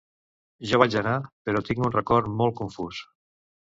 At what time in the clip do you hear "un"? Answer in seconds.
1.89-1.95